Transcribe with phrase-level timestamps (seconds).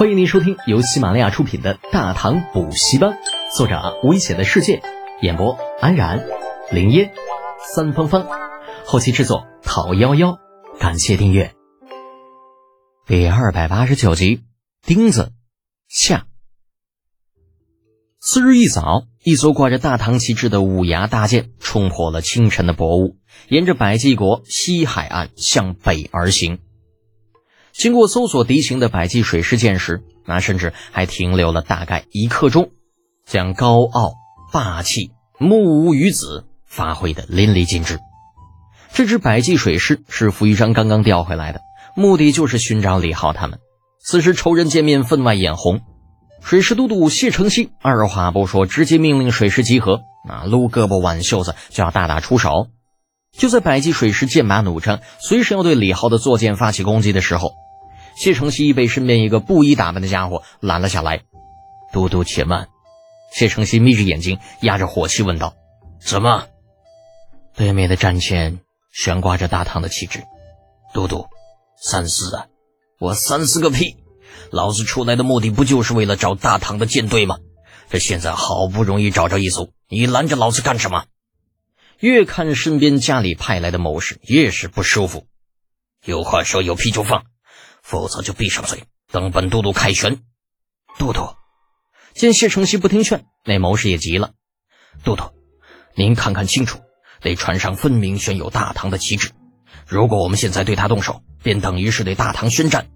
[0.00, 3.10] 欢迎您收听由喜马拉雅出品的《大唐补习班》，
[3.54, 4.80] 作者危险的世界，
[5.20, 6.24] 演播安然、
[6.72, 7.12] 林烟、
[7.74, 8.26] 三芳芳，
[8.86, 10.38] 后期制作讨幺幺，
[10.78, 11.52] 感谢订阅。
[13.06, 14.40] 第二百八十九集，
[14.86, 15.32] 钉子
[15.86, 16.26] 下。
[18.18, 23.18] 次日一早，一艘挂着大唐旗帜的五牙大舰冲破了清晨的薄雾，
[23.50, 26.58] 沿着百济国西海岸向北而行。
[27.72, 32.70] 经过搜索敌情的百济水师舰时，那甚至还停留了大概一刻钟，
[33.26, 34.12] 将高傲、
[34.52, 37.98] 霸气、目无余子发挥的淋漓尽致。
[38.92, 41.60] 这支百济水师是傅玉章刚刚调回来的，
[41.96, 43.60] 目的就是寻找李浩他们。
[44.02, 45.80] 此时仇人见面，分外眼红。
[46.42, 52.68] 水师都督谢承锡二话不说，直接命令水师集合，啊，撸胳膊挽袖子就要大打出手。
[53.36, 57.54] 就在百济水师剑拔弩张，随时要对李浩的坐舰发起攻击的时候。
[58.16, 61.22] 谢承锡被身边一个布衣打扮的家伙拦了下来。
[61.92, 62.68] 都督且慢。
[63.32, 65.54] 谢承锡眯着眼睛，压着火气问道
[66.04, 66.48] ：“怎么？”
[67.56, 68.60] 对面的战舰
[68.92, 70.22] 悬挂着大唐的旗帜。
[70.92, 71.26] 都督，
[71.80, 72.46] 三思啊！
[72.98, 73.96] 我三思个屁！
[74.50, 77.38] 老子出来的目的不就是为了找大唐的舰队吗？
[77.88, 81.04] 这现在好不容易找着一艘，你拦着老子干什么？
[82.00, 85.26] 越看身边家里派来的谋士，越是不舒服。
[86.04, 87.24] 有话说，有屁就放。
[87.82, 90.20] 否则就闭上嘴，等本都督开拳。
[90.98, 91.34] 都督
[92.14, 94.32] 见谢承锡不听劝，那谋士也急了。
[95.02, 95.24] 都督，
[95.94, 96.78] 您看看清楚，
[97.22, 99.30] 那船上分明悬有大唐的旗帜。
[99.86, 102.88] 如果我们现在对他动手，便等于是对大唐宣战。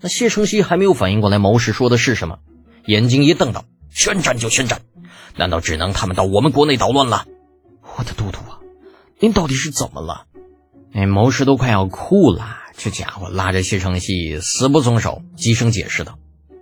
[0.00, 2.38] 那谢承锡还没有反应过来谋士说的是什么，
[2.86, 4.82] 眼睛一瞪道：“宣战就宣战，
[5.36, 7.26] 难道只能他们到我们国内捣乱了？”
[7.98, 8.60] 我的都督啊，
[9.18, 10.26] 您到底是怎么了？
[10.92, 12.56] 那谋士都快要哭了。
[12.76, 16.16] 这家伙拉着谢承锡死不松手，急声解释道：“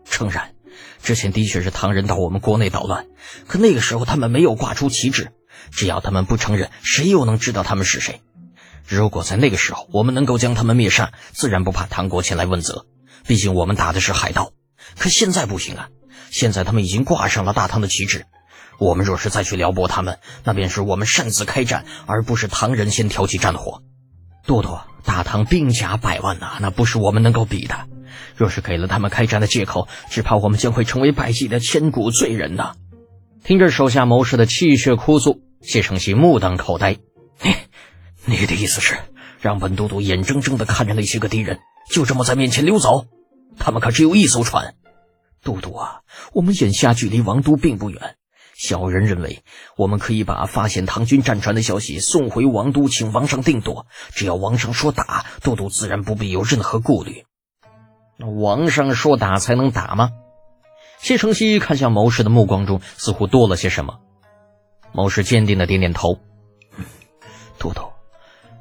[0.09, 0.55] 诚然，
[1.03, 3.07] 之前的确是唐人到我们国内捣乱，
[3.47, 5.33] 可那个时候他们没有挂出旗帜，
[5.71, 8.23] 只要他们不承认，谁又能知道他们是谁？
[8.89, 12.87] 如果在那个时候我们能够将他们灭杀，自然不怕唐国前来问责。
[13.27, 14.53] 毕竟我们打的是海盗。
[14.99, 15.91] 可现在不行啊，
[16.31, 18.25] 现在他们已经挂上了大唐的旗帜，
[18.79, 23.83] 我们若是再去撩拨他们，那便是我们擅自开战，而不是唐人先挑起战火。”
[24.47, 27.75] 多多，大唐兵甲百万呐，那不是我们能够比的。
[28.37, 32.75] 若是给了他们开战的借口，只怕我们将会成为百济的千古罪人呐。
[33.43, 36.97] 听着手下谋士的气血哭诉，谢承熙目瞪口呆。
[38.25, 38.97] 你你的意思是，
[39.41, 41.61] 让本都督眼睁睁的看着那些个敌人
[41.91, 43.07] 就这么在面前溜走？
[43.59, 44.75] 他们可只有一艘船。
[45.43, 46.01] 都督啊，
[46.33, 48.17] 我们眼下距离王都并不远。
[48.59, 49.43] 小人认为，
[49.77, 53.87] 我们可以把发现唐军战船的消息送回王都，请王上定夺。
[54.15, 57.27] 只要王上说打，都督自然不必有任何顾虑。
[58.17, 60.11] 那王上说打才能打吗？
[60.99, 63.99] 谢承锡看向谋士的目光中似乎多了些什么。
[64.93, 66.19] 谋士坚定的点点头
[67.61, 67.83] ：“都督，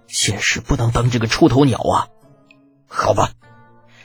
[0.07, 2.09] 现实不能当这个出头鸟啊。”
[2.85, 3.31] 好吧。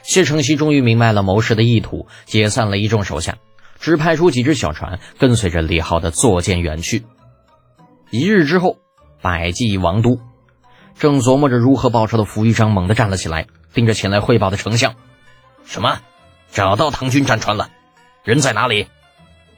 [0.03, 3.37] 谢承锡终于明白了谋士的意图，解散了一众手下。
[3.81, 7.03] 只派出几只小船，跟随着李浩的坐舰远去。
[8.11, 8.77] 一日之后，
[9.21, 10.19] 百济王都
[10.99, 14.93] 正琢磨着如何报仇的傅玉章猛地站了起来，盯着前来汇报的丞相
[15.65, 15.99] ：“什么？
[16.51, 17.71] 找到唐军战船了？
[18.23, 18.87] 人在哪里？”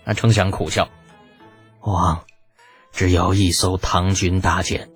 [0.06, 0.88] 那丞相苦笑
[1.82, 2.24] ：“王，
[2.94, 4.90] 只有一艘唐军大舰，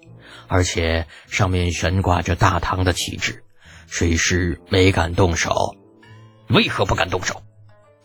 [0.47, 3.43] 而且上面悬挂着大唐的旗帜，
[3.87, 5.75] 水师没敢动手。
[6.47, 7.41] 为何不敢动手？”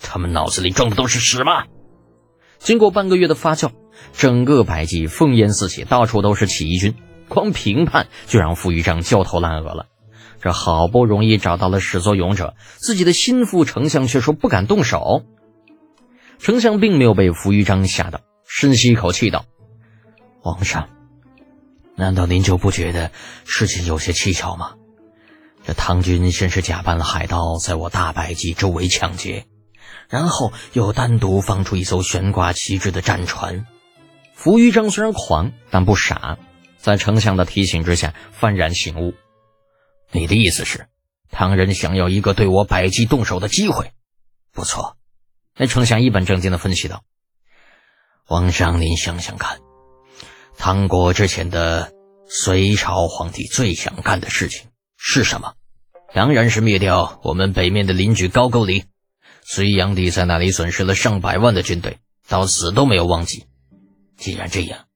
[0.02, 1.64] 他们脑子里装的都是屎吗？
[2.58, 3.70] 经过半个月的发酵，
[4.12, 6.94] 整个百济烽烟四起，到处都是起义军。
[7.28, 9.86] 光评判就让傅玉章焦头烂额了。
[10.40, 15.22] 这好不容易找到了始作俑者，自己的心腹丞相却说不敢动手。
[16.38, 19.44] 丞相并没有被傅玉章吓到，深吸一口气道
[20.42, 20.88] ：“皇上，
[21.96, 23.12] 难道您就不觉得
[23.44, 24.74] 事情有些蹊跷吗？
[25.64, 29.46] 这唐军先是假扮了海盗，在我大百济周围抢劫。”
[30.12, 33.67] 然后又单独放出一艘悬挂旗帜的战船。
[34.35, 36.37] 扶余章虽然狂，但不傻，
[36.76, 39.14] 在丞相的提醒之下，幡然醒悟。
[40.11, 40.87] 你的意思是，
[41.31, 43.93] 唐人想要一个对我百济动手的机会？
[44.53, 44.99] 不错。
[45.56, 47.05] 那丞相一本正经的分析道
[48.26, 49.61] ：“皇上，您想想看，
[50.58, 51.91] 唐国之前的
[52.29, 54.69] 隋朝皇帝最想干的事情
[54.99, 55.55] 是什么？
[56.12, 58.85] 当然是灭掉我们北面的邻居高句丽。”
[59.44, 61.99] 隋炀帝在那里损失了上百万的军队，
[62.29, 63.44] 到死都没有忘记。
[64.17, 64.87] 既然这样，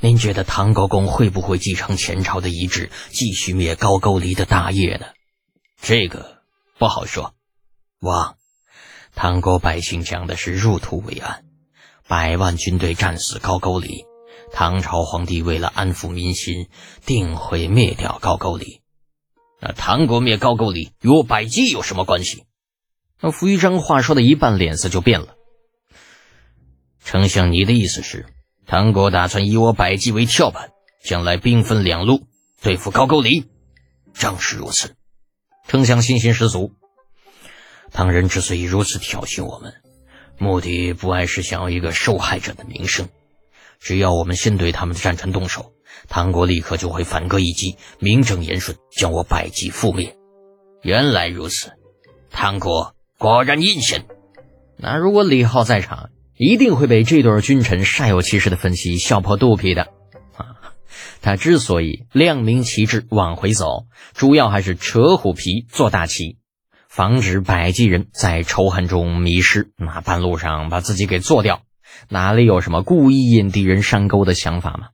[0.00, 5.06] 您觉得唐高公会不会继承前朝的遗志，继续灭高句丽的大业呢？
[5.82, 6.38] 这个
[6.78, 7.34] 不好说。
[8.00, 8.36] 王，
[9.14, 11.44] 唐国百姓讲的是入土为安，
[12.08, 14.04] 百万军队战死高句丽，
[14.52, 16.68] 唐朝皇帝为了安抚民心，
[17.04, 18.80] 定会灭掉高句丽。
[19.60, 22.44] 那唐国灭高句丽与我百济有什么关系？
[23.22, 25.34] 那傅玉章话说的一半，脸色就变了。
[27.04, 28.26] 丞相，你的意思是，
[28.66, 30.70] 唐国打算以我百济为跳板，
[31.04, 32.26] 将来兵分两路
[32.62, 33.44] 对付高句丽？
[34.14, 34.94] 正是如此。
[35.68, 36.72] 丞相信心十足。
[37.92, 39.74] 唐人之所以如此挑衅我们，
[40.38, 43.08] 目的不外是想要一个受害者的名声。
[43.80, 45.72] 只要我们先对他们的战船动手，
[46.08, 50.16] 唐国立刻就会反戈一击，名正言顺将我百济覆灭。
[50.82, 51.72] 原来如此，
[52.30, 54.06] 唐国果然阴险。
[54.78, 56.08] 那如果李浩在场，
[56.38, 59.88] 一定会被这对君臣煞有其事的分析笑破肚皮的。
[60.38, 60.72] 啊，
[61.20, 63.84] 他之所以亮明旗帜往回走，
[64.14, 66.38] 主要还是扯虎皮做大旗。
[66.88, 71.60] 防止百济人在仇恨中迷失，那半路上把自己给做掉，
[72.08, 74.86] 哪里有什么故意引敌人上钩的想法嘛？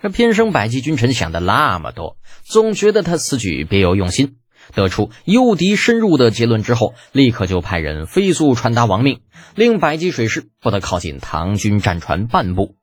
[0.00, 4.36] 这偏生百济君臣想的那么多，总觉得他此举别有用心。
[4.74, 9.20] 得出诱敌深入的结论之后，立刻就派人飞速传达王命，
[9.54, 12.76] 令百济水师不得靠近唐军战船半步。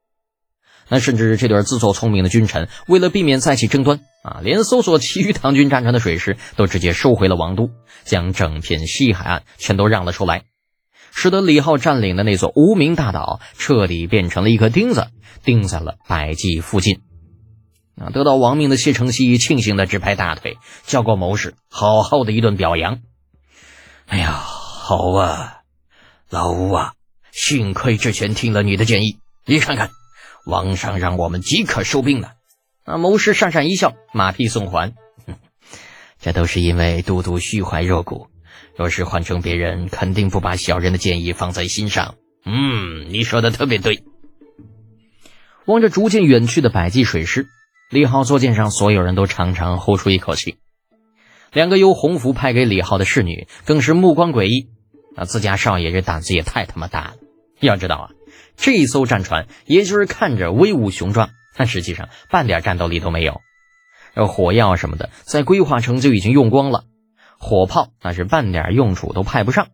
[0.89, 7.69] 那甚至这对自作聪明的君臣，为了避免再起争端啊，连搜索其余唐军战船的水师都直接收回了王都，
[8.03, 10.43] 将整片西海岸全都让了出来，
[11.11, 15.07] 使得李浩占领的那座无名大岛彻底变成了一颗钉子，
[15.43, 16.99] 钉在了百济附近。
[17.95, 22.99] 啊，得到王命的谢承锡庆幸的直拍大腿，叫过谋士好好的一顿表扬。
[24.07, 25.61] 哎呀，好啊，
[26.29, 26.93] 老吴啊，
[27.31, 29.91] 幸亏之前听了你的建议，你看看。
[30.45, 32.31] 王上让我们即刻收兵呢。
[32.83, 34.93] 啊，谋士讪讪一笑，马屁送还。
[36.19, 38.27] 这都是因为都督虚怀若谷，
[38.75, 42.15] 若是换成别人，肯定不把小人的建议放在心上。
[42.45, 44.03] 嗯，你说的特别对。
[45.65, 47.47] 望着逐渐远去的百济水师，
[47.93, 50.57] 李浩坐舰上所有人都长长呼出一口气。
[51.51, 54.71] 两个由洪福派给李浩的侍女更是目光诡异。
[55.15, 57.13] 啊，自家少爷这胆子也太他妈大了！
[57.59, 58.09] 要知道啊。
[58.57, 63.41] 这艘战船，也就是看着威武雄壮，但实际上半点战斗力都没有。
[64.15, 66.85] 而火药什么的，在规划城就已经用光了，
[67.37, 69.67] 火炮那是半点用处都派不上。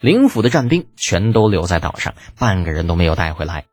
[0.00, 3.66] 灵府的战兵全都留在岛上，半个人都没有带回来。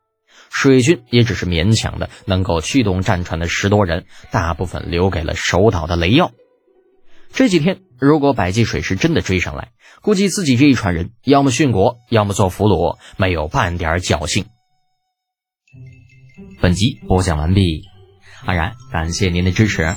[0.50, 6.32] 水军也只是勉强的能够驱动战船的十多人，大部分留给了守岛的雷耀。
[7.32, 14.46] 这几天，如果百济水师真的追上来，估计自己这一船人要么殉国，要么做俘虏，没有半点侥幸。
[16.60, 17.84] 本集播讲完毕，
[18.44, 19.96] 安然感谢您的支持。